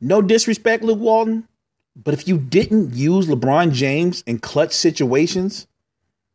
No 0.00 0.20
disrespect, 0.20 0.84
Luke 0.84 0.98
Walton, 0.98 1.48
but 1.96 2.12
if 2.12 2.28
you 2.28 2.36
didn't 2.36 2.94
use 2.94 3.26
LeBron 3.26 3.72
James 3.72 4.22
in 4.26 4.38
clutch 4.38 4.72
situations, 4.72 5.66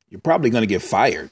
you're 0.09 0.19
probably 0.19 0.49
going 0.49 0.63
to 0.63 0.67
get 0.67 0.81
fired. 0.81 1.29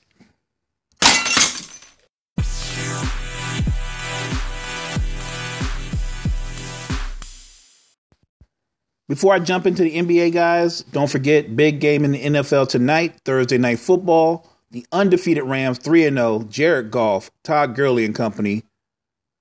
Before 9.07 9.33
I 9.33 9.39
jump 9.39 9.65
into 9.65 9.81
the 9.81 9.97
NBA, 9.97 10.31
guys, 10.33 10.83
don't 10.83 11.09
forget 11.09 11.55
big 11.55 11.79
game 11.79 12.05
in 12.05 12.11
the 12.11 12.23
NFL 12.23 12.69
tonight, 12.69 13.19
Thursday 13.25 13.57
night 13.57 13.79
football. 13.79 14.47
The 14.69 14.85
undefeated 14.91 15.45
Rams 15.45 15.79
3 15.79 16.03
0, 16.03 16.43
Jared 16.47 16.91
Goff, 16.91 17.31
Todd 17.43 17.75
Gurley 17.75 18.05
and 18.05 18.13
company 18.13 18.61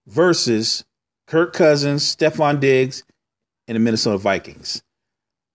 versus 0.06 0.84
Kirk 1.28 1.52
Cousins, 1.52 2.16
Stefon 2.16 2.58
Diggs, 2.58 3.04
and 3.68 3.76
the 3.76 3.80
Minnesota 3.80 4.18
Vikings. 4.18 4.82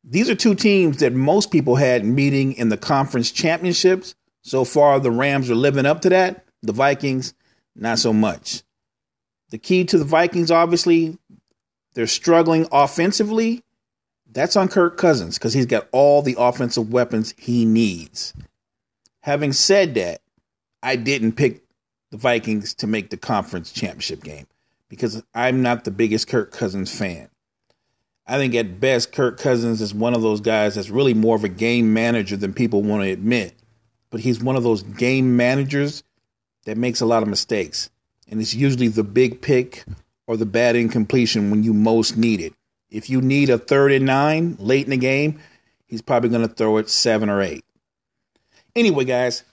These 0.04 0.30
are 0.30 0.36
two 0.36 0.56
teams 0.56 0.98
that 0.98 1.14
most 1.14 1.52
people 1.52 1.76
had 1.76 2.06
meeting 2.06 2.54
in 2.54 2.70
the 2.70 2.78
conference 2.78 3.32
championships. 3.32 4.16
So 4.42 4.64
far, 4.66 5.00
the 5.00 5.12
Rams 5.12 5.50
are 5.50 5.56
living 5.56 5.86
up 5.86 6.02
to 6.02 6.10
that. 6.10 6.46
The 6.62 6.74
Vikings, 6.74 7.34
not 7.76 8.00
so 8.00 8.14
much. 8.14 8.64
The 9.50 9.58
key 9.58 9.84
to 9.86 9.98
the 9.98 10.06
Vikings, 10.06 10.52
obviously, 10.52 11.18
they're 11.94 12.08
struggling 12.08 12.68
offensively 12.72 13.64
that's 14.34 14.56
on 14.56 14.68
Kirk 14.68 14.98
Cousins 14.98 15.38
because 15.38 15.54
he's 15.54 15.68
got 15.68 15.88
all 15.92 16.22
the 16.22 16.36
offensive 16.38 16.92
weapons 16.92 17.34
he 17.38 17.66
needs. 17.66 18.34
Having 19.22 19.54
said 19.54 19.94
that, 19.96 20.22
I 20.82 20.96
didn't 20.96 21.34
pick 21.34 21.64
the 22.12 22.18
Vikings 22.18 22.74
to 22.76 22.88
make 22.88 23.10
the 23.10 23.18
conference 23.18 23.72
championship 23.72 24.24
game 24.24 24.48
because 24.94 25.24
I'm 25.34 25.64
not 25.64 25.86
the 25.86 25.92
biggest 25.92 26.28
Kirk 26.28 26.52
Cousins 26.52 26.96
fan. 26.96 27.28
I 28.28 28.38
think 28.38 28.54
at 28.54 28.80
best, 28.80 29.12
Kirk 29.12 29.40
Cousins 29.40 29.82
is 29.82 29.92
one 29.92 30.14
of 30.14 30.22
those 30.22 30.40
guys 30.40 30.76
that's 30.76 30.92
really 30.92 31.16
more 31.16 31.36
of 31.36 31.44
a 31.44 31.50
game 31.50 31.94
manager 31.94 32.38
than 32.38 32.54
people 32.54 32.84
want 32.84 33.02
to 33.02 33.10
admit. 33.10 33.56
But 34.12 34.22
he's 34.22 34.40
one 34.40 34.56
of 34.56 34.62
those 34.62 34.84
game 34.84 35.36
managers 35.36 36.04
that 36.66 36.78
makes 36.78 37.02
a 37.02 37.08
lot 37.08 37.24
of 37.24 37.30
mistakes. 37.30 37.90
And 38.30 38.40
it's 38.40 38.54
usually 38.54 38.88
the 38.88 39.04
big 39.04 39.42
pick 39.42 39.84
or 40.28 40.38
the 40.38 40.46
bad 40.46 40.76
incompletion 40.76 41.50
when 41.50 41.64
you 41.64 41.74
most 41.74 42.16
need 42.16 42.40
it. 42.40 42.54
If 42.92 43.10
you 43.10 43.20
need 43.20 43.50
a 43.50 43.58
third 43.58 43.92
and 43.92 44.06
nine 44.06 44.58
late 44.60 44.86
in 44.86 44.92
the 44.92 44.98
game, 44.98 45.40
he's 45.88 46.04
probably 46.04 46.30
going 46.30 46.48
to 46.48 46.54
throw 46.54 46.78
it 46.78 46.88
seven 46.88 47.30
or 47.30 47.42
eight. 47.42 47.66
Anyway, 48.76 49.06
guys, 49.06 49.44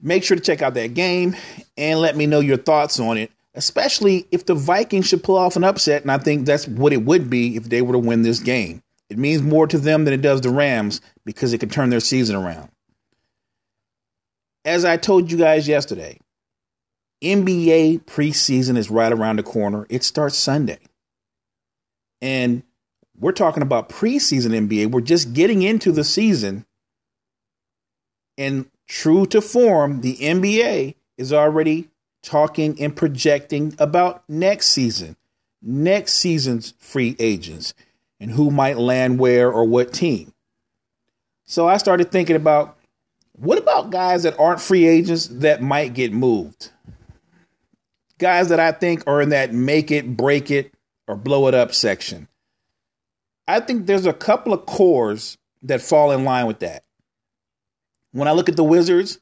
make 0.00 0.22
sure 0.22 0.36
to 0.36 0.42
check 0.42 0.62
out 0.62 0.74
that 0.74 0.94
game 0.94 1.34
and 1.76 1.98
let 1.98 2.16
me 2.16 2.26
know 2.26 2.40
your 2.40 2.56
thoughts 2.56 3.00
on 3.00 3.18
it, 3.18 3.32
especially 3.54 4.26
if 4.30 4.46
the 4.46 4.54
Vikings 4.54 5.06
should 5.06 5.24
pull 5.24 5.36
off 5.36 5.56
an 5.56 5.64
upset. 5.64 6.02
And 6.02 6.10
I 6.10 6.18
think 6.18 6.46
that's 6.46 6.68
what 6.68 6.92
it 6.92 7.04
would 7.04 7.28
be 7.28 7.56
if 7.56 7.64
they 7.64 7.82
were 7.82 7.92
to 7.92 7.98
win 7.98 8.22
this 8.22 8.40
game. 8.40 8.82
It 9.08 9.18
means 9.18 9.42
more 9.42 9.66
to 9.66 9.78
them 9.78 10.04
than 10.04 10.14
it 10.14 10.22
does 10.22 10.40
the 10.40 10.50
Rams 10.50 11.00
because 11.24 11.52
it 11.52 11.58
could 11.58 11.72
turn 11.72 11.90
their 11.90 12.00
season 12.00 12.36
around. 12.36 12.70
As 14.64 14.84
I 14.84 14.96
told 14.96 15.32
you 15.32 15.38
guys 15.38 15.66
yesterday, 15.66 16.18
NBA 17.22 18.04
preseason 18.04 18.76
is 18.76 18.90
right 18.90 19.12
around 19.12 19.36
the 19.36 19.42
corner. 19.42 19.86
It 19.88 20.04
starts 20.04 20.36
Sunday. 20.36 20.78
And 22.22 22.62
we're 23.18 23.32
talking 23.32 23.62
about 23.62 23.88
preseason 23.88 24.68
NBA. 24.68 24.90
We're 24.90 25.00
just 25.00 25.32
getting 25.32 25.62
into 25.62 25.92
the 25.92 26.04
season. 26.04 26.66
And 28.38 28.70
true 28.86 29.26
to 29.26 29.40
form, 29.40 30.02
the 30.02 30.16
NBA 30.16 30.94
is 31.18 31.32
already 31.32 31.88
talking 32.22 32.80
and 32.80 32.94
projecting 32.94 33.74
about 33.78 34.22
next 34.28 34.68
season, 34.68 35.16
next 35.62 36.14
season's 36.14 36.74
free 36.78 37.16
agents, 37.18 37.74
and 38.18 38.30
who 38.30 38.50
might 38.50 38.78
land 38.78 39.18
where 39.18 39.50
or 39.50 39.64
what 39.64 39.92
team. 39.92 40.32
So 41.44 41.68
I 41.68 41.78
started 41.78 42.12
thinking 42.12 42.36
about 42.36 42.76
what 43.32 43.58
about 43.58 43.90
guys 43.90 44.24
that 44.24 44.38
aren't 44.38 44.60
free 44.60 44.86
agents 44.86 45.26
that 45.28 45.62
might 45.62 45.94
get 45.94 46.12
moved? 46.12 46.70
Guys 48.18 48.50
that 48.50 48.60
I 48.60 48.72
think 48.72 49.02
are 49.06 49.22
in 49.22 49.30
that 49.30 49.54
make 49.54 49.90
it, 49.90 50.16
break 50.16 50.50
it, 50.50 50.74
or 51.08 51.16
blow 51.16 51.48
it 51.48 51.54
up 51.54 51.72
section. 51.74 52.28
I 53.48 53.60
think 53.60 53.86
there's 53.86 54.06
a 54.06 54.12
couple 54.12 54.52
of 54.52 54.66
cores 54.66 55.38
that 55.62 55.80
fall 55.80 56.12
in 56.12 56.24
line 56.24 56.46
with 56.46 56.60
that. 56.60 56.84
When 58.12 58.28
I 58.28 58.32
look 58.32 58.48
at 58.48 58.56
the 58.56 58.64
Wizards 58.64 59.18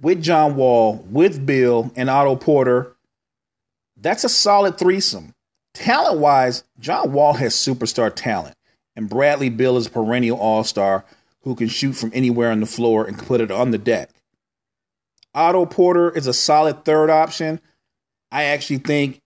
with 0.00 0.22
John 0.22 0.56
Wall, 0.56 1.04
with 1.10 1.44
Beal 1.44 1.90
and 1.96 2.10
Otto 2.10 2.36
Porter, 2.36 2.94
that's 3.96 4.24
a 4.24 4.28
solid 4.28 4.78
threesome. 4.78 5.34
Talent 5.74 6.20
wise, 6.20 6.64
John 6.78 7.12
Wall 7.12 7.34
has 7.34 7.54
superstar 7.54 8.12
talent, 8.14 8.56
and 8.94 9.08
Bradley 9.08 9.50
Beal 9.50 9.76
is 9.76 9.86
a 9.86 9.90
perennial 9.90 10.38
all 10.38 10.64
star 10.64 11.04
who 11.42 11.54
can 11.54 11.68
shoot 11.68 11.92
from 11.92 12.10
anywhere 12.14 12.50
on 12.50 12.60
the 12.60 12.66
floor 12.66 13.06
and 13.06 13.18
put 13.18 13.40
it 13.40 13.50
on 13.50 13.70
the 13.70 13.78
deck. 13.78 14.10
Otto 15.34 15.66
Porter 15.66 16.10
is 16.10 16.26
a 16.26 16.32
solid 16.32 16.84
third 16.84 17.10
option. 17.10 17.60
I 18.32 18.44
actually 18.44 18.78
think 18.78 19.20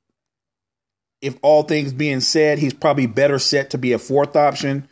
if 1.23 1.37
all 1.43 1.63
things 1.63 1.93
being 1.93 2.21
said, 2.21 2.59
he's 2.59 2.75
probably 2.75 3.07
better 3.07 3.39
set 3.39 3.71
to 3.71 3.79
be 3.79 3.93
a 3.93 3.99
fourth 3.99 4.37
option. 4.37 4.89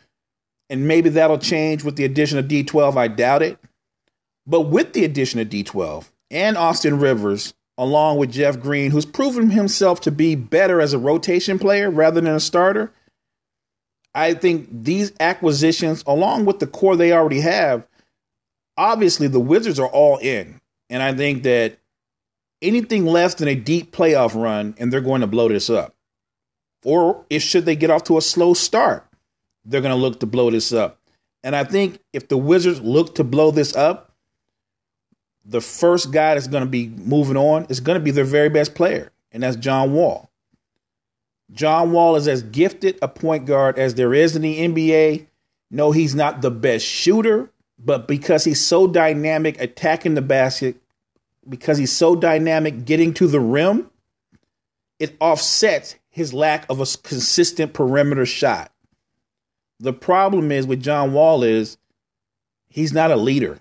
And 0.71 0.87
maybe 0.87 1.09
that'll 1.11 1.39
change 1.39 1.83
with 1.83 1.97
the 1.97 2.05
addition 2.05 2.39
of 2.39 2.47
D12. 2.47 2.97
I 2.97 3.09
doubt 3.09 3.43
it. 3.43 3.59
But 4.49 4.63
with 4.63 4.95
the 4.95 5.05
addition 5.05 5.39
of 5.41 5.49
D12 5.51 6.09
and 6.31 6.57
Austin 6.57 6.99
Rivers, 6.99 7.53
along 7.77 8.17
with 8.17 8.33
Jeff 8.33 8.59
Green, 8.59 8.91
who's 8.91 9.05
proven 9.05 9.51
himself 9.51 10.01
to 10.01 10.11
be 10.11 10.35
better 10.35 10.81
as 10.81 10.95
a 10.95 10.99
rotation 10.99 11.59
player 11.59 11.91
rather 11.91 12.21
than 12.21 12.35
a 12.35 12.41
starter, 12.41 12.91
I 14.15 14.33
think 14.33 14.69
these 14.73 15.13
acquisitions, 15.21 16.03
along 16.07 16.47
with 16.47 16.61
the 16.61 16.67
core 16.67 16.97
they 16.97 17.13
already 17.13 17.41
have, 17.41 17.87
obviously 18.79 19.29
the 19.29 19.39
Wizards 19.39 19.79
are 19.79 19.87
all 19.87 20.17
in. 20.17 20.61
And 20.89 21.03
I 21.03 21.13
think 21.13 21.43
that 21.43 21.79
anything 22.63 23.05
less 23.05 23.35
than 23.35 23.49
a 23.49 23.55
deep 23.55 23.93
playoff 23.93 24.35
run, 24.35 24.75
and 24.79 24.91
they're 24.91 25.03
going 25.03 25.21
to 25.21 25.27
blow 25.27 25.49
this 25.49 25.69
up. 25.69 25.95
Or 26.85 27.27
if 27.29 27.43
should 27.43 27.67
they 27.67 27.77
get 27.77 27.91
off 27.91 28.05
to 28.05 28.17
a 28.17 28.23
slow 28.23 28.55
start, 28.55 29.07
they're 29.67 29.83
going 29.83 29.95
to 29.95 30.01
look 30.01 30.21
to 30.21 30.27
blow 30.27 30.51
this 30.51 30.73
up. 30.73 30.99
And 31.45 31.55
I 31.55 31.65
think 31.65 32.01
if 32.15 32.29
the 32.29 32.39
Wizards 32.39 32.81
look 32.81 33.15
to 33.17 33.25
blow 33.25 33.51
this 33.51 33.77
up, 33.77 34.08
the 35.49 35.61
first 35.63 36.13
guy 36.13 36.35
that's 36.35 36.47
going 36.47 36.63
to 36.63 36.69
be 36.69 36.89
moving 36.89 37.37
on 37.37 37.65
is 37.71 37.81
going 37.81 37.99
to 37.99 38.05
be 38.05 38.11
their 38.11 38.25
very 38.25 38.51
best 38.51 38.75
player, 38.75 39.11
and 39.33 39.43
that's 39.43 39.57
John 39.57 39.95
Wall. 39.95 40.31
John 41.51 41.91
Wall 41.93 42.17
is 42.17 42.29
as 42.29 42.43
gifted 42.43 42.99
a 43.01 43.09
point 43.09 43.47
guard 43.47 43.79
as 43.79 43.95
there 43.95 44.13
is 44.13 44.37
in 44.37 44.43
the 44.43 44.59
NBA. 44.69 45.27
No, 45.71 45.93
he's 45.93 46.15
not 46.15 46.43
the 46.43 46.51
best 46.51 46.85
shooter, 46.85 47.51
but 47.79 48.07
because 48.07 48.45
he's 48.45 48.65
so 48.65 48.87
dynamic 48.87 49.59
attacking 49.59 50.15
the 50.15 50.23
basket, 50.23 50.77
because 51.49 51.79
he's 51.79 51.93
so 51.93 52.15
dynamic 52.15 52.85
getting 52.85 53.15
to 53.15 53.27
the 53.27 53.41
rim, 53.41 53.91
it 54.99 55.17
offsets 55.19 55.97
his 56.11 56.35
lack 56.35 56.67
of 56.69 56.81
a 56.81 56.87
consistent 57.03 57.73
perimeter 57.73 58.27
shot. 58.27 58.71
The 59.81 59.95
problem 59.95 60.53
is 60.53 60.67
with 60.67 60.83
John 60.83 61.15
Wall 61.15 61.43
is 61.43 61.79
he's 62.69 62.93
not 62.93 63.11
a 63.11 63.17
leader. 63.17 63.59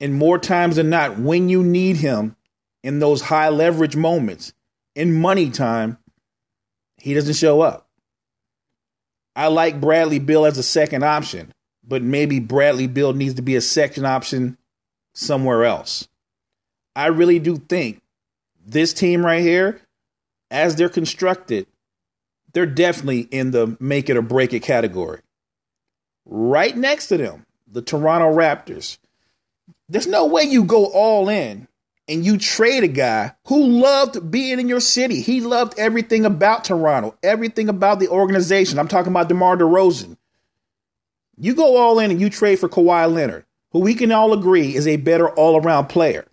And 0.00 0.14
more 0.14 0.38
times 0.38 0.76
than 0.76 0.90
not, 0.90 1.18
when 1.18 1.48
you 1.48 1.62
need 1.62 1.96
him 1.96 2.36
in 2.82 2.98
those 2.98 3.22
high 3.22 3.48
leverage 3.48 3.96
moments, 3.96 4.52
in 4.94 5.12
money 5.12 5.50
time, 5.50 5.98
he 6.98 7.14
doesn't 7.14 7.34
show 7.34 7.60
up. 7.60 7.88
I 9.36 9.48
like 9.48 9.80
Bradley 9.80 10.18
Beal 10.18 10.46
as 10.46 10.58
a 10.58 10.62
second 10.62 11.02
option, 11.02 11.52
but 11.82 12.02
maybe 12.02 12.38
Bradley 12.38 12.86
Beal 12.86 13.12
needs 13.12 13.34
to 13.34 13.42
be 13.42 13.56
a 13.56 13.60
second 13.60 14.06
option 14.06 14.56
somewhere 15.12 15.64
else. 15.64 16.08
I 16.94 17.06
really 17.06 17.38
do 17.38 17.56
think 17.56 18.00
this 18.64 18.92
team 18.92 19.24
right 19.24 19.42
here 19.42 19.80
as 20.50 20.76
they're 20.76 20.88
constructed, 20.88 21.66
they're 22.52 22.66
definitely 22.66 23.20
in 23.20 23.50
the 23.50 23.76
make 23.80 24.08
it 24.08 24.16
or 24.16 24.22
break 24.22 24.52
it 24.52 24.60
category. 24.60 25.20
Right 26.24 26.76
next 26.76 27.08
to 27.08 27.16
them, 27.16 27.44
the 27.70 27.82
Toronto 27.82 28.32
Raptors. 28.32 28.98
There's 29.88 30.06
no 30.06 30.26
way 30.26 30.42
you 30.42 30.64
go 30.64 30.86
all 30.86 31.28
in 31.28 31.68
and 32.08 32.24
you 32.24 32.38
trade 32.38 32.84
a 32.84 32.88
guy 32.88 33.34
who 33.46 33.80
loved 33.80 34.30
being 34.30 34.60
in 34.60 34.68
your 34.68 34.80
city. 34.80 35.20
He 35.20 35.40
loved 35.40 35.78
everything 35.78 36.24
about 36.24 36.64
Toronto, 36.64 37.16
everything 37.22 37.68
about 37.68 37.98
the 37.98 38.08
organization. 38.08 38.78
I'm 38.78 38.88
talking 38.88 39.12
about 39.12 39.28
DeMar 39.28 39.56
DeRozan. 39.56 40.16
You 41.36 41.54
go 41.54 41.76
all 41.76 41.98
in 41.98 42.10
and 42.10 42.20
you 42.20 42.30
trade 42.30 42.58
for 42.58 42.68
Kawhi 42.68 43.12
Leonard, 43.12 43.44
who 43.72 43.80
we 43.80 43.94
can 43.94 44.12
all 44.12 44.32
agree 44.32 44.74
is 44.74 44.86
a 44.86 44.96
better 44.96 45.28
all 45.28 45.60
around 45.60 45.86
player. 45.86 46.26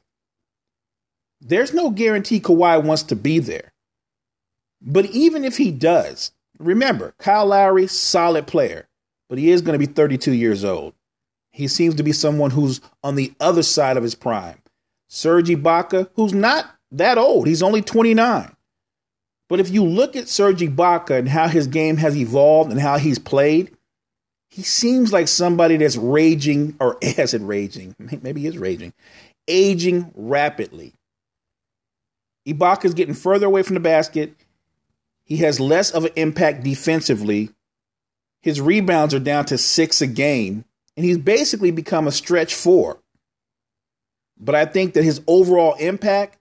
There's 1.39 1.73
no 1.73 1.89
guarantee 1.89 2.39
Kawhi 2.39 2.83
wants 2.83 3.03
to 3.03 3.15
be 3.15 3.39
there. 3.39 3.71
But 4.81 5.05
even 5.05 5.43
if 5.43 5.57
he 5.57 5.71
does, 5.71 6.31
remember, 6.59 7.13
Kyle 7.17 7.47
Lowry, 7.47 7.87
solid 7.87 8.45
player, 8.45 8.87
but 9.27 9.39
he 9.39 9.51
is 9.51 9.61
going 9.61 9.79
to 9.79 9.85
be 9.85 9.91
32 9.91 10.33
years 10.33 10.63
old. 10.63 10.93
He 11.51 11.67
seems 11.67 11.95
to 11.95 12.03
be 12.03 12.13
someone 12.13 12.51
who's 12.51 12.81
on 13.03 13.15
the 13.15 13.33
other 13.39 13.63
side 13.63 13.97
of 13.97 14.03
his 14.03 14.15
prime. 14.15 14.57
Serge 15.07 15.49
Ibaka, 15.49 16.09
who's 16.15 16.33
not 16.33 16.73
that 16.91 17.17
old, 17.17 17.47
he's 17.47 17.61
only 17.63 17.81
29. 17.81 18.55
But 19.49 19.59
if 19.59 19.69
you 19.69 19.83
look 19.83 20.15
at 20.15 20.29
Serge 20.29 20.61
Ibaka 20.61 21.19
and 21.19 21.27
how 21.27 21.49
his 21.49 21.67
game 21.67 21.97
has 21.97 22.15
evolved 22.15 22.71
and 22.71 22.79
how 22.79 22.97
he's 22.97 23.19
played, 23.19 23.75
he 24.49 24.63
seems 24.63 25.11
like 25.11 25.27
somebody 25.27 25.75
that's 25.77 25.97
raging, 25.97 26.77
or 26.79 26.97
as 27.17 27.33
it 27.33 27.41
raging, 27.41 27.95
maybe 28.21 28.41
he 28.41 28.47
is 28.47 28.57
raging, 28.57 28.93
aging 29.47 30.11
rapidly. 30.15 30.93
Ibaka's 32.47 32.93
getting 32.93 33.13
further 33.13 33.45
away 33.45 33.63
from 33.63 33.73
the 33.73 33.81
basket. 33.81 34.35
He 35.23 35.37
has 35.37 35.59
less 35.59 35.91
of 35.91 36.05
an 36.05 36.11
impact 36.15 36.63
defensively. 36.63 37.49
His 38.41 38.59
rebounds 38.59 39.13
are 39.13 39.19
down 39.19 39.45
to 39.45 39.57
six 39.57 40.01
a 40.01 40.07
game, 40.07 40.65
and 40.95 41.05
he's 41.05 41.17
basically 41.17 41.71
become 41.71 42.07
a 42.07 42.11
stretch 42.11 42.53
four. 42.53 42.99
But 44.39 44.55
I 44.55 44.65
think 44.65 44.93
that 44.93 45.03
his 45.03 45.21
overall 45.27 45.75
impact 45.75 46.37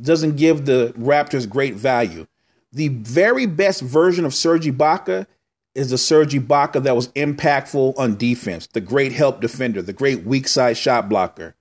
doesn't 0.00 0.36
give 0.36 0.66
the 0.66 0.92
Raptors 0.98 1.48
great 1.48 1.74
value. 1.74 2.26
The 2.72 2.88
very 2.88 3.46
best 3.46 3.80
version 3.80 4.24
of 4.24 4.34
Serge 4.34 4.66
Ibaka 4.66 5.26
is 5.74 5.90
the 5.90 5.98
Serge 5.98 6.34
Ibaka 6.34 6.82
that 6.82 6.96
was 6.96 7.08
impactful 7.08 7.98
on 7.98 8.16
defense, 8.16 8.66
the 8.66 8.80
great 8.80 9.12
help 9.12 9.40
defender, 9.40 9.80
the 9.80 9.92
great 9.92 10.24
weak 10.24 10.48
side 10.48 10.76
shot 10.76 11.08
blocker. 11.08 11.54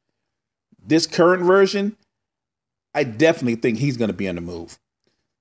This 0.85 1.07
current 1.07 1.43
version, 1.43 1.95
I 2.93 3.03
definitely 3.03 3.55
think 3.55 3.77
he's 3.77 3.97
going 3.97 4.09
to 4.09 4.13
be 4.13 4.27
on 4.27 4.35
the 4.35 4.41
move. 4.41 4.79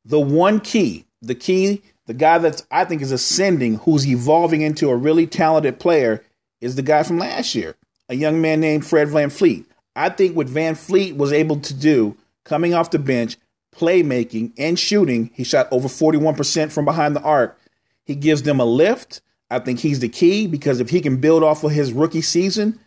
The 0.05 0.21
one 0.21 0.61
key, 0.61 1.07
the 1.23 1.35
key, 1.35 1.83
the 2.07 2.15
guy 2.15 2.39
that 2.39 2.65
I 2.71 2.85
think 2.85 3.01
is 3.01 3.13
ascending, 3.13 3.77
who's 3.79 4.07
evolving 4.07 4.61
into 4.61 4.91
a 4.91 4.97
really 4.97 5.27
talented 5.27 5.81
player, 5.81 6.23
is 6.65 6.77
the 6.77 6.83
guy 6.83 7.03
from 7.03 7.19
last 7.19 7.55
year, 7.55 7.77
a 8.09 8.15
young 8.15 8.41
man 8.41 8.59
named 8.59 8.87
Fred 8.87 9.09
VanVleet. 9.09 9.67
I 9.95 10.09
think 10.09 10.35
what 10.35 10.47
VanVleet 10.47 11.15
was 11.17 11.31
able 11.31 11.61
to 11.61 11.75
do 11.75 12.17
coming 12.45 12.73
off 12.73 12.91
the 12.91 12.99
bench, 12.99 13.37
playmaking, 13.77 14.53
and 14.57 14.79
shooting, 14.79 15.31
he 15.35 15.45
shot 15.45 15.69
over 15.71 15.89
41% 15.89 16.73
from 16.73 16.87
behind 16.87 17.15
the 17.15 17.21
arc. 17.21 17.59
He 18.05 18.15
gives 18.15 18.43
them 18.43 18.61
a 18.61 18.65
lift. 18.65 19.21
I 19.51 19.59
think 19.59 19.81
he's 19.81 20.01
the 20.01 20.09
key 20.09 20.47
because 20.47 20.81
if 20.81 20.89
he 20.89 21.03
can 21.03 21.19
build 21.19 21.43
off 21.43 21.65
of 21.65 21.71
his 21.71 21.93
rookie 21.93 22.23
season, 22.23 22.81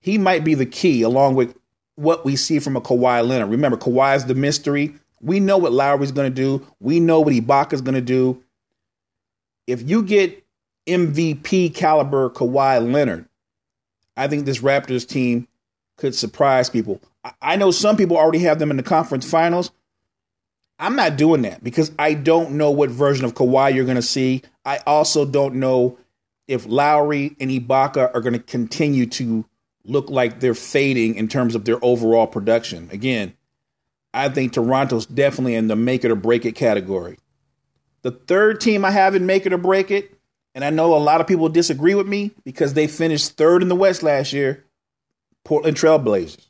he 0.00 0.18
might 0.18 0.44
be 0.44 0.54
the 0.54 0.66
key 0.66 1.00
along 1.00 1.34
with 1.34 1.56
what 1.96 2.26
we 2.26 2.36
see 2.36 2.58
from 2.58 2.76
a 2.76 2.80
Kawhi 2.80 3.26
Leonard. 3.26 3.50
Remember, 3.50 3.78
Kawhi's 3.78 4.26
the 4.26 4.34
mystery. 4.34 4.94
We 5.22 5.40
know 5.40 5.56
what 5.56 5.72
Lowry's 5.72 6.12
going 6.12 6.30
to 6.32 6.34
do. 6.34 6.66
We 6.78 7.00
know 7.00 7.20
what 7.20 7.32
Ibaka's 7.32 7.80
going 7.80 7.94
to 7.94 8.02
do. 8.02 8.42
If 9.66 9.88
you 9.88 10.02
get 10.02 10.43
MVP 10.86 11.74
caliber 11.74 12.30
Kawhi 12.30 12.92
Leonard, 12.92 13.26
I 14.16 14.28
think 14.28 14.44
this 14.44 14.60
Raptors 14.60 15.06
team 15.06 15.48
could 15.96 16.14
surprise 16.14 16.70
people. 16.70 17.00
I 17.40 17.56
know 17.56 17.70
some 17.70 17.96
people 17.96 18.16
already 18.16 18.40
have 18.40 18.58
them 18.58 18.70
in 18.70 18.76
the 18.76 18.82
conference 18.82 19.28
finals. 19.28 19.70
I'm 20.78 20.96
not 20.96 21.16
doing 21.16 21.42
that 21.42 21.62
because 21.62 21.92
I 21.98 22.14
don't 22.14 22.52
know 22.52 22.70
what 22.70 22.90
version 22.90 23.24
of 23.24 23.34
Kawhi 23.34 23.74
you're 23.74 23.84
going 23.84 23.96
to 23.96 24.02
see. 24.02 24.42
I 24.64 24.78
also 24.86 25.24
don't 25.24 25.54
know 25.54 25.98
if 26.48 26.66
Lowry 26.66 27.36
and 27.40 27.50
Ibaka 27.50 28.14
are 28.14 28.20
going 28.20 28.34
to 28.34 28.38
continue 28.38 29.06
to 29.06 29.44
look 29.84 30.10
like 30.10 30.40
they're 30.40 30.54
fading 30.54 31.14
in 31.14 31.28
terms 31.28 31.54
of 31.54 31.64
their 31.64 31.82
overall 31.82 32.26
production. 32.26 32.88
Again, 32.90 33.34
I 34.12 34.28
think 34.28 34.52
Toronto's 34.52 35.06
definitely 35.06 35.54
in 35.54 35.68
the 35.68 35.76
make 35.76 36.04
it 36.04 36.10
or 36.10 36.16
break 36.16 36.44
it 36.44 36.52
category. 36.52 37.18
The 38.02 38.10
third 38.10 38.60
team 38.60 38.84
I 38.84 38.90
have 38.90 39.14
in 39.14 39.26
make 39.26 39.46
it 39.46 39.52
or 39.52 39.58
break 39.58 39.90
it, 39.90 40.14
and 40.54 40.64
I 40.64 40.70
know 40.70 40.94
a 40.94 40.98
lot 40.98 41.20
of 41.20 41.26
people 41.26 41.48
disagree 41.48 41.94
with 41.94 42.06
me 42.06 42.30
because 42.44 42.74
they 42.74 42.86
finished 42.86 43.32
third 43.32 43.62
in 43.62 43.68
the 43.68 43.74
West 43.74 44.02
last 44.02 44.32
year, 44.32 44.64
Portland 45.44 45.76
Trailblazers. 45.76 46.48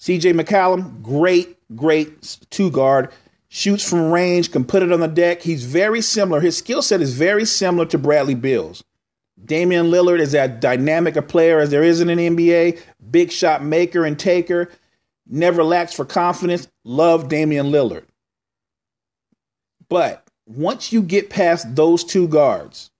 CJ 0.00 0.40
McCollum, 0.40 1.02
great, 1.02 1.56
great 1.74 2.38
two 2.50 2.70
guard, 2.70 3.10
shoots 3.48 3.88
from 3.88 4.10
range, 4.10 4.52
can 4.52 4.64
put 4.64 4.82
it 4.82 4.92
on 4.92 5.00
the 5.00 5.08
deck. 5.08 5.42
He's 5.42 5.64
very 5.64 6.00
similar. 6.00 6.40
His 6.40 6.56
skill 6.56 6.82
set 6.82 7.00
is 7.00 7.14
very 7.14 7.44
similar 7.44 7.86
to 7.86 7.98
Bradley 7.98 8.34
Beal's. 8.34 8.84
Damian 9.44 9.86
Lillard 9.86 10.20
is 10.20 10.34
as 10.34 10.60
dynamic 10.60 11.16
a 11.16 11.22
player 11.22 11.60
as 11.60 11.70
there 11.70 11.82
is 11.82 12.00
in 12.00 12.10
an 12.10 12.18
NBA, 12.18 12.80
big 13.10 13.30
shot 13.30 13.62
maker 13.62 14.04
and 14.04 14.18
taker, 14.18 14.70
never 15.26 15.62
lacks 15.62 15.92
for 15.92 16.04
confidence. 16.04 16.68
Love 16.84 17.28
Damian 17.28 17.66
Lillard. 17.66 18.04
But 19.88 20.27
once 20.48 20.92
you 20.92 21.02
get 21.02 21.30
past 21.30 21.76
those 21.76 22.02
two 22.02 22.26
guards, 22.26 22.90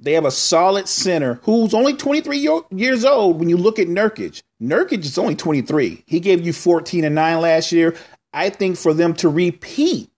they 0.00 0.12
have 0.14 0.24
a 0.24 0.32
solid 0.32 0.88
center 0.88 1.34
who's 1.44 1.72
only 1.72 1.94
23 1.94 2.48
years 2.72 3.04
old 3.04 3.38
when 3.38 3.48
you 3.48 3.56
look 3.56 3.78
at 3.78 3.86
Nurkic. 3.86 4.42
Nurkic 4.60 5.04
is 5.04 5.16
only 5.16 5.36
23. 5.36 6.02
He 6.06 6.18
gave 6.18 6.44
you 6.44 6.52
14 6.52 7.04
and 7.04 7.14
9 7.14 7.40
last 7.40 7.70
year. 7.70 7.94
I 8.32 8.50
think 8.50 8.76
for 8.76 8.92
them 8.92 9.14
to 9.14 9.28
repeat, 9.28 10.10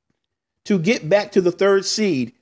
to 0.65 0.79
get 0.79 1.07
back 1.09 1.33
to 1.33 1.43
the 1.43 1.53
third 1.53 1.85
seed, 1.85 2.33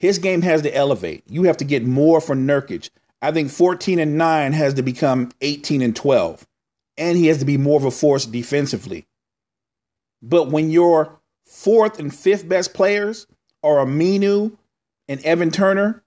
his 0.00 0.18
game 0.18 0.42
has 0.42 0.62
to 0.62 0.74
elevate. 0.74 1.22
You 1.28 1.44
have 1.44 1.58
to 1.58 1.64
get 1.64 1.84
more 1.84 2.20
from 2.20 2.44
Nurkic. 2.44 2.90
I 3.22 3.30
think 3.30 3.50
14 3.50 4.00
and 4.00 4.18
9 4.18 4.52
has 4.52 4.74
to 4.74 4.82
become 4.82 5.30
18 5.42 5.82
and 5.82 5.94
12. 5.94 6.44
And 6.96 7.16
he 7.16 7.28
has 7.28 7.38
to 7.38 7.44
be 7.44 7.56
more 7.56 7.78
of 7.78 7.84
a 7.84 7.90
force 7.92 8.26
defensively. 8.26 9.06
But 10.22 10.48
when 10.48 10.70
your 10.70 11.19
fourth 11.50 11.98
and 11.98 12.14
fifth 12.14 12.48
best 12.48 12.72
players 12.72 13.26
are 13.62 13.84
Aminu 13.84 14.56
and 15.08 15.20
Evan 15.24 15.50
Turner, 15.50 16.04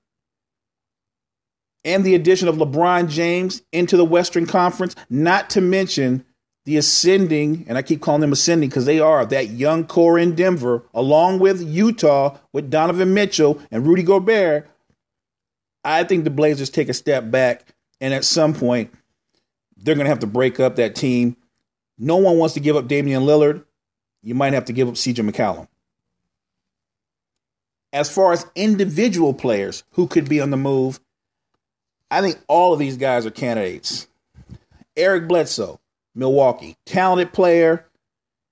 and 1.84 2.06
the 2.06 2.16
addition 2.16 2.48
of 2.48 2.56
LeBron 2.56 3.10
James 3.10 3.62
into 3.74 3.98
the 3.98 4.06
Western 4.06 4.46
Conference, 4.46 4.96
not 5.10 5.50
to 5.52 5.62
mention 5.62 6.24
the 6.66 6.78
ascending, 6.78 7.66
and 7.68 7.78
I 7.78 7.82
keep 7.82 8.00
calling 8.00 8.22
them 8.22 8.32
ascending 8.32 8.70
because 8.70 8.86
they 8.86 9.02
are 9.02 9.26
that 9.26 9.50
young 9.50 9.86
core 9.86 10.18
in 10.18 10.34
Denver, 10.34 10.84
along 10.94 11.40
with 11.40 11.62
Utah 11.62 12.38
with 12.54 12.70
Donovan 12.70 13.14
Mitchell 13.14 13.62
and 13.70 13.86
Rudy 13.86 14.04
Gobert. 14.04 14.70
I 15.84 16.06
think 16.06 16.24
the 16.24 16.30
Blazers 16.30 16.70
take 16.70 16.88
a 16.88 16.94
step 16.94 17.30
back, 17.30 17.76
and 18.00 18.14
at 18.14 18.24
some 18.24 18.54
point, 18.54 18.94
they're 19.76 19.96
going 19.96 20.06
to 20.06 20.10
have 20.10 20.20
to 20.20 20.28
break 20.28 20.62
up 20.62 20.78
that 20.78 20.96
team. 20.96 21.36
No 21.98 22.16
one 22.16 22.38
wants 22.38 22.54
to 22.54 22.62
give 22.62 22.78
up 22.78 22.88
Damian 22.88 23.24
Lillard. 23.24 23.66
You 24.24 24.36
might 24.36 24.54
have 24.54 24.66
to 24.66 24.74
give 24.74 24.88
up 24.88 24.96
CJ 24.96 25.30
McCollum. 25.30 25.68
As 27.92 28.10
far 28.10 28.32
as 28.34 28.48
individual 28.56 29.34
players 29.34 29.84
who 29.92 30.08
could 30.08 30.28
be 30.28 30.42
on 30.42 30.50
the 30.50 30.58
move, 30.58 31.00
I 32.10 32.22
think 32.22 32.40
all 32.48 32.74
of 32.74 32.80
these 32.80 32.98
guys 32.98 33.26
are 33.26 33.32
candidates. 33.32 34.08
Eric 34.96 35.28
Bledsoe, 35.28 35.80
Milwaukee, 36.16 36.78
talented 36.86 37.34
player. 37.34 37.86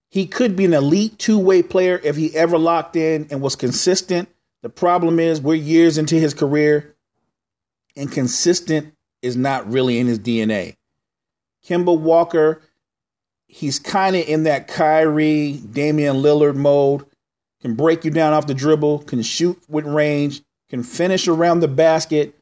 He 0.09 0.25
could 0.25 0.55
be 0.55 0.65
an 0.65 0.73
elite 0.73 1.17
two 1.17 1.39
way 1.39 1.63
player 1.63 1.99
if 2.03 2.15
he 2.15 2.35
ever 2.35 2.57
locked 2.57 2.95
in 2.95 3.27
and 3.31 3.41
was 3.41 3.55
consistent. 3.55 4.29
The 4.61 4.69
problem 4.69 5.19
is, 5.19 5.41
we're 5.41 5.55
years 5.55 5.97
into 5.97 6.15
his 6.15 6.33
career, 6.33 6.95
and 7.95 8.11
consistent 8.11 8.93
is 9.21 9.35
not 9.35 9.71
really 9.71 9.97
in 9.97 10.07
his 10.07 10.19
DNA. 10.19 10.75
Kemba 11.65 11.97
Walker, 11.97 12.61
he's 13.51 13.79
kind 13.79 14.15
of 14.15 14.27
in 14.27 14.43
that 14.43 14.67
Kyrie, 14.67 15.61
Damian 15.71 16.17
Lillard 16.17 16.55
mode. 16.55 17.05
Can 17.61 17.75
break 17.75 18.03
you 18.03 18.09
down 18.09 18.33
off 18.33 18.47
the 18.47 18.55
dribble, 18.55 18.99
can 18.99 19.21
shoot 19.21 19.61
with 19.69 19.85
range, 19.85 20.41
can 20.69 20.81
finish 20.81 21.27
around 21.27 21.59
the 21.59 21.67
basket 21.67 22.35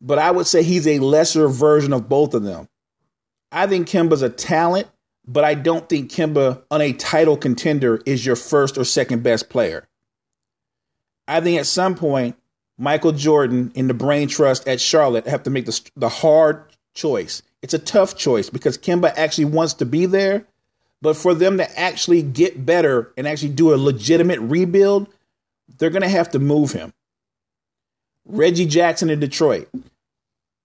but 0.00 0.18
I 0.18 0.30
would 0.30 0.46
say 0.46 0.62
he's 0.62 0.86
a 0.86 0.98
lesser 0.98 1.48
version 1.48 1.92
of 1.92 2.08
both 2.08 2.34
of 2.34 2.42
them. 2.42 2.68
I 3.52 3.66
think 3.66 3.88
Kemba's 3.88 4.22
a 4.22 4.30
talent, 4.30 4.88
but 5.26 5.44
I 5.44 5.54
don't 5.54 5.88
think 5.88 6.10
Kemba 6.10 6.62
on 6.70 6.80
a 6.80 6.92
title 6.92 7.36
contender 7.36 8.00
is 8.06 8.24
your 8.24 8.36
first 8.36 8.78
or 8.78 8.84
second 8.84 9.22
best 9.22 9.50
player. 9.50 9.86
I 11.28 11.40
think 11.40 11.58
at 11.58 11.66
some 11.66 11.94
point, 11.94 12.36
Michael 12.78 13.12
Jordan 13.12 13.72
and 13.76 13.90
the 13.90 13.94
brain 13.94 14.28
trust 14.28 14.66
at 14.66 14.80
Charlotte 14.80 15.26
have 15.26 15.42
to 15.42 15.50
make 15.50 15.66
the, 15.66 15.90
the 15.96 16.08
hard 16.08 16.64
choice. 16.94 17.42
It's 17.62 17.74
a 17.74 17.78
tough 17.78 18.16
choice 18.16 18.48
because 18.50 18.78
Kemba 18.78 19.12
actually 19.16 19.46
wants 19.46 19.74
to 19.74 19.86
be 19.86 20.06
there, 20.06 20.46
but 21.02 21.16
for 21.16 21.34
them 21.34 21.58
to 21.58 21.78
actually 21.78 22.22
get 22.22 22.64
better 22.64 23.12
and 23.16 23.28
actually 23.28 23.50
do 23.50 23.74
a 23.74 23.76
legitimate 23.76 24.40
rebuild, 24.40 25.08
they're 25.78 25.90
going 25.90 26.02
to 26.02 26.08
have 26.08 26.30
to 26.30 26.38
move 26.38 26.72
him. 26.72 26.92
Reggie 28.26 28.66
Jackson 28.66 29.10
in 29.10 29.20
Detroit. 29.20 29.68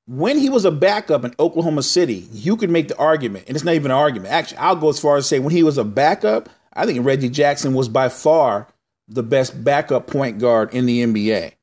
When 0.08 0.38
he 0.38 0.50
was 0.50 0.66
a 0.66 0.72
backup 0.72 1.26
in 1.26 1.34
Oklahoma 1.40 1.82
City, 1.82 2.28
you 2.32 2.58
could 2.58 2.70
make 2.70 2.88
the 2.88 2.98
argument, 2.98 3.46
and 3.48 3.56
it's 3.56 3.66
not 3.66 3.74
even 3.74 3.92
an 3.92 3.98
argument. 3.98 4.32
Actually, 4.32 4.60
I'll 4.60 4.76
go 4.76 4.90
as 4.90 5.00
far 5.00 5.18
as 5.18 5.28
say 5.28 5.40
when 5.40 5.52
he 5.52 5.64
was 5.64 5.80
a 5.80 5.84
backup, 5.84 6.48
I 6.74 6.86
think 6.86 7.04
Reggie 7.04 7.30
Jackson 7.30 7.74
was 7.74 7.90
by 7.90 8.10
far 8.10 8.68
the 9.08 9.24
best 9.24 9.64
backup 9.64 10.08
point 10.08 10.40
guard 10.40 10.74
in 10.74 10.86
the 10.86 11.04
NBA. 11.04 11.54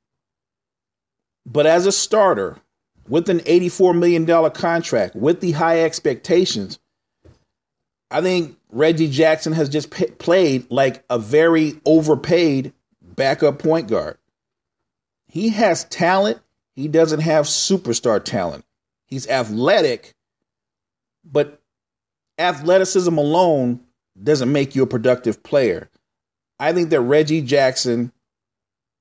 But 1.46 1.66
as 1.66 1.86
a 1.86 1.92
starter, 1.92 2.56
with 3.08 3.28
an 3.28 3.40
$84 3.40 3.98
million 3.98 4.50
contract, 4.52 5.14
with 5.16 5.40
the 5.40 5.52
high 5.52 5.82
expectations, 5.82 6.78
I 8.10 8.20
think 8.20 8.56
Reggie 8.70 9.08
Jackson 9.08 9.52
has 9.52 9.68
just 9.68 9.90
p- 9.90 10.06
played 10.06 10.70
like 10.70 11.04
a 11.08 11.18
very 11.18 11.80
overpaid 11.84 12.72
backup 13.02 13.58
point 13.58 13.88
guard. 13.88 14.18
He 15.26 15.48
has 15.50 15.84
talent. 15.84 16.40
He 16.74 16.88
doesn't 16.88 17.20
have 17.20 17.46
superstar 17.46 18.22
talent. 18.22 18.64
He's 19.06 19.28
athletic, 19.28 20.14
but 21.24 21.60
athleticism 22.38 23.16
alone 23.16 23.80
doesn't 24.22 24.52
make 24.52 24.74
you 24.74 24.82
a 24.82 24.86
productive 24.86 25.42
player. 25.42 25.90
I 26.58 26.72
think 26.72 26.90
that 26.90 27.00
Reggie 27.00 27.42
Jackson 27.42 28.12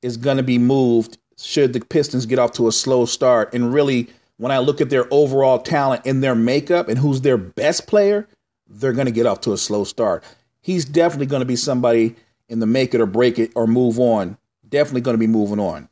is 0.01 0.17
going 0.17 0.37
to 0.37 0.43
be 0.43 0.57
moved 0.57 1.17
should 1.41 1.73
the 1.73 1.81
Pistons 1.81 2.25
get 2.25 2.39
off 2.39 2.53
to 2.53 2.67
a 2.67 2.71
slow 2.71 3.05
start. 3.05 3.53
And 3.53 3.73
really, 3.73 4.09
when 4.37 4.51
I 4.51 4.59
look 4.59 4.81
at 4.81 4.89
their 4.89 5.07
overall 5.11 5.59
talent 5.59 6.03
and 6.05 6.23
their 6.23 6.35
makeup 6.35 6.87
and 6.87 6.97
who's 6.97 7.21
their 7.21 7.37
best 7.37 7.87
player, 7.87 8.27
they're 8.67 8.93
going 8.93 9.05
to 9.05 9.11
get 9.11 9.25
off 9.25 9.41
to 9.41 9.53
a 9.53 9.57
slow 9.57 9.83
start. 9.83 10.23
He's 10.61 10.85
definitely 10.85 11.25
going 11.27 11.41
to 11.41 11.45
be 11.45 11.55
somebody 11.55 12.15
in 12.49 12.59
the 12.59 12.65
make 12.65 12.93
it 12.93 13.01
or 13.01 13.05
break 13.05 13.39
it 13.39 13.51
or 13.55 13.67
move 13.67 13.99
on. 13.99 14.37
Definitely 14.67 15.01
going 15.01 15.15
to 15.15 15.19
be 15.19 15.27
moving 15.27 15.59
on. 15.59 15.89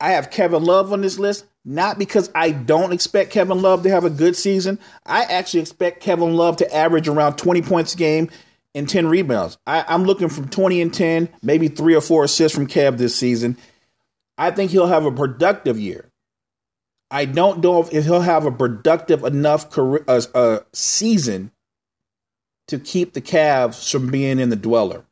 I 0.00 0.10
have 0.10 0.30
Kevin 0.30 0.64
Love 0.64 0.92
on 0.92 1.00
this 1.00 1.18
list, 1.18 1.46
not 1.64 1.98
because 1.98 2.30
I 2.34 2.50
don't 2.50 2.92
expect 2.92 3.30
Kevin 3.30 3.62
Love 3.62 3.84
to 3.84 3.90
have 3.90 4.04
a 4.04 4.10
good 4.10 4.36
season. 4.36 4.78
I 5.06 5.22
actually 5.24 5.60
expect 5.60 6.02
Kevin 6.02 6.34
Love 6.34 6.58
to 6.58 6.74
average 6.74 7.08
around 7.08 7.36
20 7.36 7.62
points 7.62 7.94
a 7.94 7.96
game 7.96 8.30
and 8.74 8.88
10 8.88 9.06
rebounds. 9.06 9.56
I, 9.66 9.94
am 9.94 10.04
looking 10.04 10.28
from 10.28 10.48
20 10.48 10.82
and 10.82 10.92
10, 10.92 11.28
maybe 11.42 11.68
three 11.68 11.94
or 11.94 12.00
four 12.00 12.24
assists 12.24 12.56
from 12.56 12.66
Kev 12.66 12.98
this 12.98 13.14
season. 13.14 13.56
I 14.36 14.50
think 14.50 14.70
he'll 14.70 14.86
have 14.86 15.04
a 15.04 15.12
productive 15.12 15.78
year. 15.78 16.10
I 17.10 17.26
don't 17.26 17.62
know 17.62 17.80
if, 17.80 17.90
he'll 17.90 18.20
have 18.20 18.46
a 18.46 18.50
productive 18.50 19.22
enough 19.22 19.70
career, 19.70 20.04
uh, 20.08 20.22
uh, 20.34 20.58
season 20.72 21.52
to 22.66 22.78
keep 22.78 23.12
the 23.12 23.20
Cavs 23.20 23.90
from 23.90 24.10
being 24.10 24.38
in 24.38 24.48
the 24.48 24.56
dweller. 24.56 25.04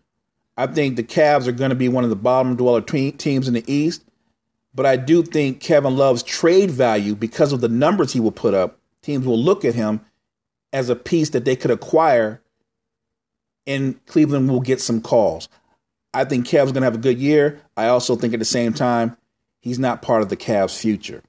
I 0.57 0.67
think 0.67 0.97
the 0.97 1.03
Cavs 1.03 1.47
are 1.47 1.53
going 1.53 1.71
to 1.71 1.77
be 1.77 1.89
one 1.89 2.05
of 2.05 2.11
the 2.11 2.17
bottom 2.17 2.57
dweller 2.57 2.81
te- 2.81 3.13
teams 3.13 3.47
in 3.47 3.55
the 3.55 3.73
East. 3.73 4.05
But 4.75 4.87
I 4.87 4.97
do 4.97 5.23
think 5.23 5.61
Kevin 5.61 5.97
Love's 5.97 6.23
trade 6.23 6.71
value, 6.71 7.15
because 7.15 7.53
of 7.53 7.61
the 7.61 7.69
numbers 7.69 8.13
he 8.13 8.21
will 8.21 8.33
put 8.33 8.55
up, 8.55 8.79
teams 9.03 9.27
will 9.27 9.39
look 9.39 9.65
at 9.65 9.75
him 9.75 10.01
as 10.73 10.89
a 10.89 10.97
piece 10.97 11.31
that 11.31 11.45
they 11.45 11.57
could 11.57 11.71
acquire, 11.71 12.41
and 13.67 14.05
Cleveland 14.07 14.49
will 14.51 14.61
get 14.61 14.81
some 14.81 15.03
calls. 15.03 15.49
I 16.15 16.25
think 16.25 16.47
Kev's 16.47 16.73
going 16.73 16.83
to 16.83 16.87
have 16.87 16.95
a 16.95 16.99
good 16.99 17.19
year. 17.19 17.61
I 17.77 17.87
also 17.89 18.17
think 18.17 18.35
at 18.35 18.39
the 18.39 18.45
same 18.45 18.75
time, 18.75 19.17
he's 19.61 19.79
not 19.79 20.03
part 20.03 20.23
of 20.23 20.29
the 20.29 20.37
Cavs' 20.37 20.79
future. 20.79 21.23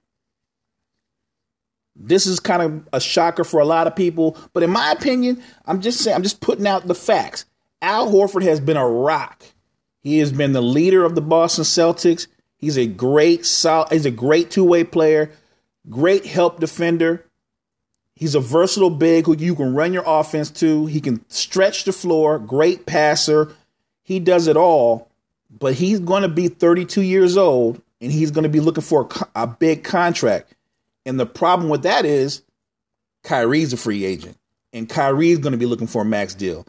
This 1.96 2.26
is 2.26 2.40
kind 2.40 2.62
of 2.62 2.90
a 2.92 3.00
shocker 3.00 3.44
for 3.44 3.60
a 3.60 3.66
lot 3.66 3.88
of 3.88 3.96
people, 3.96 4.38
but 4.52 4.64
in 4.64 4.72
my 4.72 4.92
opinion, 4.92 5.44
I'm 5.66 5.80
just 5.80 6.00
saying, 6.00 6.16
I'm 6.16 6.24
just 6.24 6.42
putting 6.42 6.68
out 6.68 6.88
the 6.88 6.96
facts. 6.96 7.46
Al 7.82 8.12
Horford 8.12 8.44
has 8.44 8.60
been 8.60 8.78
a 8.78 8.88
rock. 8.88 9.44
He 10.02 10.20
has 10.20 10.32
been 10.32 10.54
the 10.54 10.62
leader 10.62 11.04
of 11.04 11.16
the 11.16 11.22
Boston 11.22 11.64
Celtics. 11.64 12.28
He's 12.58 12.78
a 12.78 12.88
great 12.88 13.46
solid, 13.46 13.92
he's 13.92 14.06
a 14.06 14.12
great 14.12 14.50
two-way 14.50 14.84
player, 14.84 15.32
great 15.90 16.26
help 16.26 16.60
defender. 16.60 17.26
He's 18.16 18.36
a 18.36 18.40
versatile 18.40 18.90
big 18.90 19.26
who 19.26 19.36
you 19.38 19.56
can 19.56 19.74
run 19.76 19.94
your 19.94 20.04
offense 20.06 20.50
to. 20.52 20.86
He 20.88 21.02
can 21.02 21.28
stretch 21.30 21.84
the 21.84 21.94
floor, 21.94 22.40
great 22.40 22.86
passer. 22.86 23.54
He 24.04 24.20
does 24.20 24.48
it 24.48 24.58
all, 24.58 25.10
but 25.60 25.74
he's 25.74 26.00
going 26.00 26.24
to 26.24 26.30
be 26.30 26.48
32 26.48 27.02
years 27.02 27.38
old 27.38 27.82
and 28.02 28.12
he's 28.12 28.32
going 28.32 28.44
to 28.44 28.50
be 28.50 28.60
looking 28.60 28.84
for 28.84 29.08
a, 29.36 29.44
a 29.44 29.48
big 29.48 29.84
contract. 29.84 30.54
And 31.06 31.20
the 31.20 31.26
problem 31.26 31.70
with 31.70 31.84
that 31.84 32.06
is 32.06 32.42
Kyrie's 33.24 33.74
a 33.74 33.78
free 33.78 34.06
agent 34.06 34.38
and 34.72 34.90
Kyrie's 34.90 35.40
going 35.40 35.54
to 35.54 35.58
be 35.58 35.66
looking 35.66 35.88
for 35.88 36.02
a 36.02 36.06
max 36.06 36.34
deal. 36.34 36.66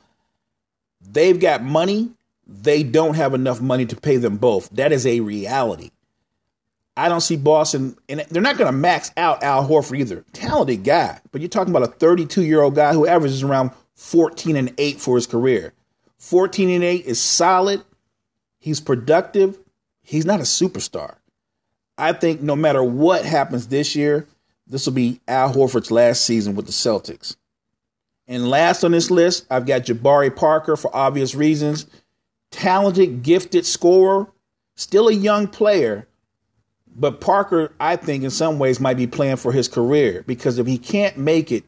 They've 1.00 1.38
got 1.38 1.62
money 1.62 2.10
they 2.46 2.82
don't 2.82 3.14
have 3.14 3.34
enough 3.34 3.60
money 3.60 3.86
to 3.86 3.96
pay 3.96 4.16
them 4.16 4.36
both. 4.36 4.68
That 4.70 4.92
is 4.92 5.06
a 5.06 5.20
reality. 5.20 5.90
I 6.96 7.08
don't 7.08 7.22
see 7.22 7.36
Boston, 7.36 7.96
and 8.08 8.20
they're 8.30 8.42
not 8.42 8.56
going 8.56 8.70
to 8.70 8.76
max 8.76 9.10
out 9.16 9.42
Al 9.42 9.66
Horford 9.66 9.98
either. 9.98 10.24
Talented 10.32 10.84
guy, 10.84 11.20
but 11.32 11.40
you're 11.40 11.48
talking 11.48 11.74
about 11.74 11.88
a 11.88 11.92
32 11.92 12.44
year 12.44 12.62
old 12.62 12.74
guy 12.74 12.92
who 12.92 13.06
averages 13.06 13.42
around 13.42 13.72
14 13.96 14.56
and 14.56 14.72
8 14.78 15.00
for 15.00 15.16
his 15.16 15.26
career. 15.26 15.72
14 16.24 16.70
and 16.70 16.82
8 16.82 17.04
is 17.04 17.20
solid. 17.20 17.82
He's 18.58 18.80
productive. 18.80 19.58
He's 20.02 20.24
not 20.24 20.40
a 20.40 20.44
superstar. 20.44 21.16
I 21.98 22.12
think 22.14 22.40
no 22.40 22.56
matter 22.56 22.82
what 22.82 23.26
happens 23.26 23.68
this 23.68 23.94
year, 23.94 24.26
this 24.66 24.86
will 24.86 24.94
be 24.94 25.20
Al 25.28 25.52
Horford's 25.52 25.90
last 25.90 26.24
season 26.24 26.54
with 26.54 26.64
the 26.64 26.72
Celtics. 26.72 27.36
And 28.26 28.48
last 28.48 28.84
on 28.84 28.92
this 28.92 29.10
list, 29.10 29.44
I've 29.50 29.66
got 29.66 29.82
Jabari 29.82 30.34
Parker 30.34 30.76
for 30.76 30.94
obvious 30.96 31.34
reasons 31.34 31.86
talented, 32.50 33.22
gifted 33.22 33.66
scorer, 33.66 34.26
still 34.76 35.08
a 35.08 35.12
young 35.12 35.46
player. 35.46 36.06
But 36.96 37.20
Parker, 37.20 37.72
I 37.80 37.96
think, 37.96 38.24
in 38.24 38.30
some 38.30 38.58
ways, 38.58 38.80
might 38.80 38.96
be 38.96 39.08
playing 39.08 39.36
for 39.36 39.52
his 39.52 39.68
career 39.68 40.24
because 40.26 40.58
if 40.58 40.66
he 40.66 40.78
can't 40.78 41.18
make 41.18 41.52
it, 41.52 41.64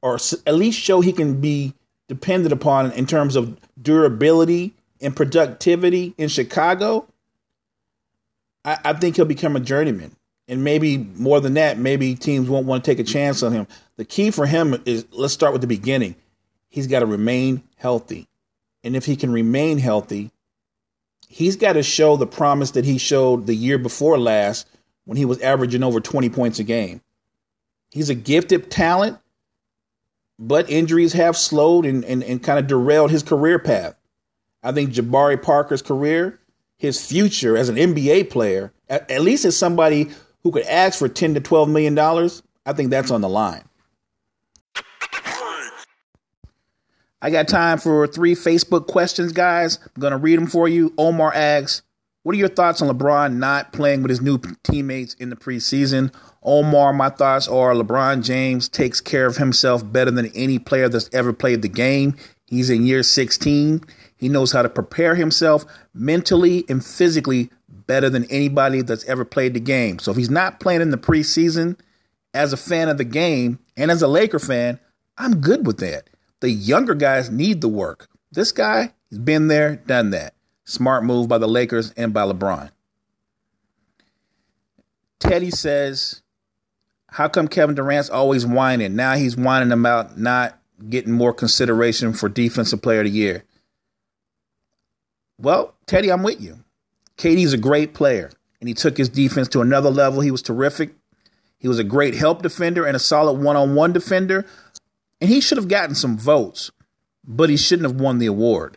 or 0.00 0.18
at 0.46 0.54
least 0.54 0.80
show 0.80 1.00
he 1.02 1.12
can 1.12 1.40
be 1.40 1.74
depended 2.08 2.52
upon 2.52 2.92
in 2.92 3.06
terms 3.06 3.36
of 3.36 3.58
durability 3.80 4.74
and 5.00 5.14
productivity 5.14 6.14
in 6.16 6.28
Chicago, 6.28 7.06
I, 8.64 8.78
I 8.84 8.92
think 8.94 9.16
he'll 9.16 9.24
become 9.24 9.56
a 9.56 9.60
journeyman. 9.60 10.14
And 10.48 10.62
maybe 10.62 10.98
more 10.98 11.40
than 11.40 11.54
that, 11.54 11.78
maybe 11.78 12.14
teams 12.14 12.48
won't 12.48 12.66
want 12.66 12.84
to 12.84 12.90
take 12.90 13.00
a 13.00 13.04
chance 13.04 13.42
on 13.42 13.52
him. 13.52 13.66
The 13.96 14.04
key 14.04 14.30
for 14.30 14.46
him 14.46 14.80
is 14.84 15.04
let's 15.10 15.34
start 15.34 15.52
with 15.52 15.60
the 15.60 15.66
beginning. 15.66 16.14
He's 16.68 16.86
got 16.86 17.00
to 17.00 17.06
remain 17.06 17.64
healthy. 17.76 18.28
And 18.84 18.94
if 18.94 19.04
he 19.04 19.16
can 19.16 19.32
remain 19.32 19.78
healthy, 19.78 20.30
he's 21.28 21.56
got 21.56 21.72
to 21.72 21.82
show 21.82 22.16
the 22.16 22.26
promise 22.26 22.72
that 22.72 22.84
he 22.84 22.98
showed 22.98 23.46
the 23.46 23.54
year 23.54 23.78
before 23.78 24.18
last 24.18 24.68
when 25.04 25.16
he 25.16 25.24
was 25.24 25.40
averaging 25.40 25.82
over 25.82 26.00
20 26.00 26.28
points 26.30 26.58
a 26.58 26.64
game. 26.64 27.00
He's 27.90 28.10
a 28.10 28.14
gifted 28.14 28.70
talent, 28.70 29.18
but 30.38 30.68
injuries 30.70 31.12
have 31.14 31.36
slowed 31.36 31.86
and, 31.86 32.04
and, 32.04 32.22
and 32.22 32.42
kind 32.42 32.58
of 32.58 32.66
derailed 32.66 33.10
his 33.10 33.22
career 33.22 33.58
path. 33.58 33.94
I 34.62 34.72
think 34.72 34.92
Jabari 34.92 35.40
Parker's 35.40 35.82
career, 35.82 36.38
his 36.76 37.04
future 37.04 37.56
as 37.56 37.68
an 37.68 37.76
NBA 37.76 38.30
player, 38.30 38.72
at, 38.88 39.10
at 39.10 39.22
least 39.22 39.44
as 39.44 39.56
somebody 39.56 40.10
who 40.42 40.50
could 40.52 40.66
ask 40.66 40.98
for 40.98 41.08
10 41.08 41.34
to 41.34 41.40
12 41.40 41.68
million 41.68 41.94
dollars, 41.94 42.42
I 42.64 42.72
think 42.72 42.90
that's 42.90 43.10
on 43.10 43.20
the 43.20 43.28
line. 43.28 43.64
I 47.22 47.30
got 47.30 47.48
time 47.48 47.78
for 47.78 48.06
three 48.06 48.34
Facebook 48.34 48.86
questions, 48.86 49.32
guys. 49.32 49.78
I'm 49.82 50.00
going 50.00 50.10
to 50.10 50.18
read 50.18 50.38
them 50.38 50.46
for 50.46 50.68
you. 50.68 50.92
Omar 50.98 51.32
asks, 51.34 51.82
What 52.22 52.34
are 52.34 52.38
your 52.38 52.48
thoughts 52.48 52.82
on 52.82 52.88
LeBron 52.88 53.36
not 53.36 53.72
playing 53.72 54.02
with 54.02 54.10
his 54.10 54.20
new 54.20 54.38
teammates 54.62 55.14
in 55.14 55.30
the 55.30 55.36
preseason? 55.36 56.14
Omar, 56.46 56.92
my 56.92 57.10
thoughts 57.10 57.48
are 57.48 57.74
LeBron 57.74 58.24
James 58.24 58.68
takes 58.68 59.00
care 59.00 59.26
of 59.26 59.36
himself 59.36 59.82
better 59.90 60.12
than 60.12 60.30
any 60.34 60.58
player 60.58 60.88
that's 60.88 61.10
ever 61.12 61.32
played 61.32 61.60
the 61.60 61.68
game. 61.68 62.16
He's 62.46 62.70
in 62.70 62.86
year 62.86 63.02
16. 63.02 63.82
He 64.16 64.28
knows 64.28 64.52
how 64.52 64.62
to 64.62 64.68
prepare 64.68 65.16
himself 65.16 65.64
mentally 65.92 66.64
and 66.68 66.84
physically 66.84 67.50
better 67.68 68.08
than 68.08 68.24
anybody 68.30 68.82
that's 68.82 69.04
ever 69.04 69.24
played 69.24 69.54
the 69.54 69.60
game. 69.60 69.98
So 69.98 70.12
if 70.12 70.16
he's 70.16 70.30
not 70.30 70.60
playing 70.60 70.80
in 70.80 70.90
the 70.90 70.96
preseason, 70.96 71.76
as 72.32 72.52
a 72.52 72.56
fan 72.56 72.88
of 72.88 72.98
the 72.98 73.04
game 73.04 73.58
and 73.76 73.90
as 73.90 74.02
a 74.02 74.08
Laker 74.08 74.38
fan, 74.38 74.78
I'm 75.18 75.40
good 75.40 75.66
with 75.66 75.78
that. 75.78 76.08
The 76.40 76.50
younger 76.50 76.94
guys 76.94 77.30
need 77.30 77.62
the 77.62 77.68
work. 77.68 78.08
This 78.30 78.52
guy, 78.52 78.92
he's 79.08 79.18
been 79.18 79.48
there, 79.48 79.76
done 79.76 80.10
that. 80.10 80.34
Smart 80.64 81.02
move 81.02 81.28
by 81.28 81.38
the 81.38 81.48
Lakers 81.48 81.92
and 81.96 82.12
by 82.12 82.22
LeBron. 82.22 82.70
Teddy 85.18 85.50
says, 85.50 86.22
How 87.16 87.28
come 87.28 87.48
Kevin 87.48 87.74
Durant's 87.74 88.10
always 88.10 88.44
whining? 88.44 88.94
Now 88.94 89.14
he's 89.14 89.38
whining 89.38 89.72
about 89.72 90.18
not 90.18 90.58
getting 90.90 91.14
more 91.14 91.32
consideration 91.32 92.12
for 92.12 92.28
Defensive 92.28 92.82
Player 92.82 93.00
of 93.00 93.06
the 93.06 93.10
Year. 93.10 93.42
Well, 95.38 95.72
Teddy, 95.86 96.12
I'm 96.12 96.22
with 96.22 96.42
you. 96.42 96.58
KD's 97.16 97.54
a 97.54 97.56
great 97.56 97.94
player, 97.94 98.30
and 98.60 98.68
he 98.68 98.74
took 98.74 98.98
his 98.98 99.08
defense 99.08 99.48
to 99.48 99.62
another 99.62 99.88
level. 99.88 100.20
He 100.20 100.30
was 100.30 100.42
terrific. 100.42 100.90
He 101.58 101.68
was 101.68 101.78
a 101.78 101.84
great 101.84 102.14
help 102.14 102.42
defender 102.42 102.84
and 102.84 102.94
a 102.94 102.98
solid 102.98 103.40
one 103.40 103.56
on 103.56 103.74
one 103.74 103.94
defender, 103.94 104.44
and 105.18 105.30
he 105.30 105.40
should 105.40 105.56
have 105.56 105.68
gotten 105.68 105.94
some 105.94 106.18
votes, 106.18 106.70
but 107.24 107.48
he 107.48 107.56
shouldn't 107.56 107.88
have 107.88 107.98
won 107.98 108.18
the 108.18 108.26
award. 108.26 108.76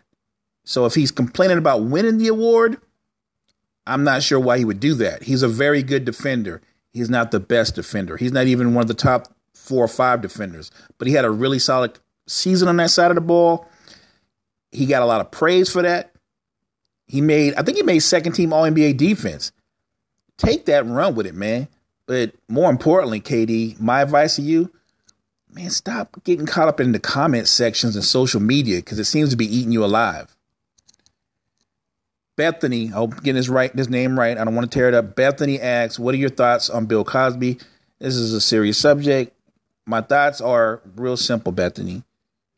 So 0.64 0.86
if 0.86 0.96
he's 0.96 1.12
complaining 1.12 1.58
about 1.58 1.84
winning 1.84 2.20
the 2.20 2.30
award, 2.30 2.78
I'm 3.86 4.06
not 4.06 4.24
sure 4.24 4.40
why 4.40 4.60
he 4.60 4.64
would 4.64 4.80
do 4.80 4.94
that. 4.94 5.24
He's 5.24 5.44
a 5.44 5.50
very 5.50 5.84
good 5.84 6.06
defender. 6.06 6.62
He's 6.92 7.10
not 7.10 7.32
the 7.32 7.40
best 7.40 7.76
defender. 7.76 8.18
He's 8.18 8.32
not 8.32 8.48
even 8.48 8.74
one 8.74 8.82
of 8.82 8.88
the 8.88 8.94
top 8.94 9.28
four 9.54 9.84
or 9.84 9.90
five 9.90 10.22
defenders, 10.22 10.72
but 10.98 11.08
he 11.08 11.14
had 11.14 11.26
a 11.26 11.32
really 11.32 11.60
solid 11.60 12.00
season 12.28 12.68
on 12.68 12.78
that 12.78 12.90
side 12.90 13.12
of 13.12 13.16
the 13.16 13.22
ball. 13.22 13.68
He 14.72 14.86
got 14.86 15.02
a 15.02 15.06
lot 15.06 15.22
of 15.22 15.32
praise 15.32 15.72
for 15.72 15.82
that. 15.82 16.14
He 17.08 17.22
made, 17.22 17.56
I 17.56 17.64
think 17.64 17.78
he 17.78 17.84
made 17.84 18.00
second 18.00 18.34
team 18.34 18.54
All 18.54 18.64
NBA 18.64 18.98
defense. 18.98 19.52
Take 20.38 20.66
that 20.66 20.86
run 20.86 21.16
with 21.16 21.26
it, 21.26 21.36
man. 21.36 21.68
But 22.06 22.34
more 22.48 22.70
importantly, 22.70 23.20
KD, 23.20 23.80
my 23.80 24.02
advice 24.02 24.38
to 24.38 24.42
you 24.42 24.72
man, 25.54 25.70
stop 25.70 26.24
getting 26.24 26.46
caught 26.46 26.68
up 26.68 26.80
in 26.80 26.92
the 26.92 27.00
comment 27.00 27.48
sections 27.48 27.96
and 27.96 28.06
social 28.06 28.40
media 28.40 28.78
because 28.78 29.00
it 29.00 29.06
seems 29.06 29.30
to 29.30 29.38
be 29.38 29.46
eating 29.46 29.72
you 29.72 29.84
alive. 29.84 30.36
Bethany, 32.40 32.88
I 32.88 32.92
hope 32.92 33.16
I'm 33.16 33.18
getting 33.18 33.36
his 33.36 33.50
right 33.50 33.76
his 33.76 33.90
name 33.90 34.18
right. 34.18 34.38
I 34.38 34.46
don't 34.46 34.56
want 34.56 34.72
to 34.72 34.74
tear 34.74 34.88
it 34.88 34.94
up. 34.94 35.14
Bethany 35.14 35.60
asks, 35.60 36.00
"What 36.00 36.16
are 36.16 36.18
your 36.18 36.30
thoughts 36.30 36.70
on 36.70 36.86
Bill 36.86 37.04
Cosby?" 37.04 37.60
This 38.00 38.16
is 38.16 38.34
a 38.34 38.40
serious 38.40 38.78
subject. 38.78 39.36
My 39.86 40.00
thoughts 40.00 40.40
are 40.40 40.82
real 40.96 41.18
simple, 41.18 41.52
Bethany. 41.52 42.04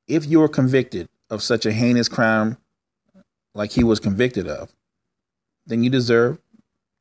If 0.08 0.28
you 0.28 0.40
are 0.44 0.48
convicted 0.48 1.10
of 1.32 1.42
such 1.42 1.66
a 1.66 1.72
heinous 1.72 2.08
crime 2.08 2.58
like 3.56 3.72
he 3.72 3.84
was 3.84 4.00
convicted 4.00 4.48
of, 4.48 4.72
then 5.66 5.84
you 5.84 5.90
deserve 5.90 6.38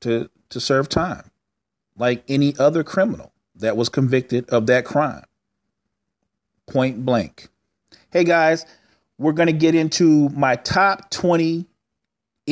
to 0.01 0.31
to 0.49 0.59
serve 0.59 0.89
time 0.89 1.31
like 1.99 2.25
any 2.29 2.57
other 2.59 2.83
criminal 2.83 3.35
that 3.57 3.77
was 3.77 3.91
convicted 3.91 4.49
of 4.49 4.65
that 4.69 4.87
crime. 4.87 5.25
Point 6.67 7.05
blank. 7.05 7.51
Hey 8.11 8.25
guys, 8.25 8.65
we're 9.19 9.35
to 9.49 9.53
get 9.53 9.75
into 9.75 10.31
my 10.31 10.57
top 10.57 11.11
20 11.11 11.67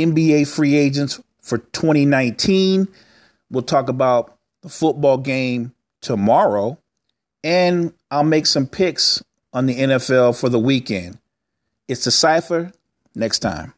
NBA 0.04 0.46
free 0.46 0.76
agents 0.76 1.20
for 1.40 1.58
2019. 1.58 2.88
We'll 3.50 3.62
talk 3.62 3.88
about 3.88 4.36
the 4.62 4.68
football 4.68 5.18
game 5.18 5.72
tomorrow, 6.00 6.78
and 7.42 7.92
I'll 8.10 8.24
make 8.24 8.46
some 8.46 8.66
picks 8.66 9.22
on 9.52 9.66
the 9.66 9.74
NFL 9.74 10.38
for 10.38 10.48
the 10.48 10.58
weekend. 10.58 11.18
It's 11.86 12.04
the 12.04 12.10
Cypher 12.10 12.72
next 13.14 13.38
time. 13.38 13.72